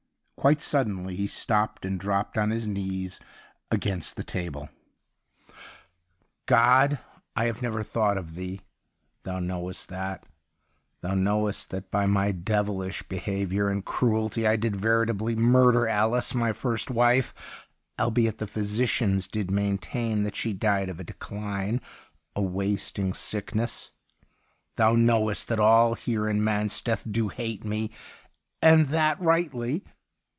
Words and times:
Quite 0.41 0.59
suddenly 0.61 1.15
he 1.15 1.27
stopped 1.27 1.85
and 1.85 1.99
dropped 1.99 2.35
on 2.35 2.49
his 2.49 2.65
knees 2.65 3.19
against 3.69 4.15
the 4.15 4.23
table:' 4.23 4.69
God, 6.47 6.97
I 7.35 7.45
have 7.45 7.61
never 7.61 7.83
thought 7.83 8.17
of 8.17 8.29
no 8.31 8.35
THE 8.37 8.41
UNDYING 8.43 8.57
THING 8.57 8.65
Thee. 8.65 8.65
Thou 9.21 9.39
knowest 9.39 9.89
that— 9.89 10.25
Thou 11.01 11.13
knowest 11.13 11.69
that 11.69 11.91
by 11.91 12.07
my 12.07 12.31
devihsh 12.31 13.07
be 13.07 13.19
haviour 13.19 13.71
and 13.71 13.85
cruelty 13.85 14.47
I 14.47 14.55
did 14.55 14.75
veritably 14.75 15.35
murder 15.35 15.87
Alice, 15.87 16.33
my 16.33 16.53
first 16.53 16.89
wife, 16.89 17.35
albeit 17.99 18.39
the 18.39 18.47
physicians 18.47 19.27
did 19.27 19.51
maintain 19.51 20.23
that 20.23 20.35
she 20.35 20.53
died 20.53 20.89
of 20.89 20.99
a 20.99 21.03
decline— 21.03 21.79
a 22.35 22.41
wasting 22.41 23.13
sickness. 23.13 23.91
Thou 24.75 24.93
knowest 24.93 25.49
that 25.49 25.59
all 25.59 25.93
here 25.93 26.27
in 26.27 26.41
Mansteth 26.43 27.03
do 27.11 27.27
hate 27.27 27.63
me, 27.63 27.91
and 28.59 28.87
that 28.87 29.21
rightly. 29.21 29.85